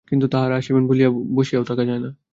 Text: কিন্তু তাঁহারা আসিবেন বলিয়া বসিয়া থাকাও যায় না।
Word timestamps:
কিন্তু 0.07 0.25
তাঁহারা 0.27 0.55
আসিবেন 0.57 0.83
বলিয়া 0.89 1.09
বসিয়া 1.35 1.59
থাকাও 1.69 1.85
যায় 1.85 2.01
না। 2.05 2.09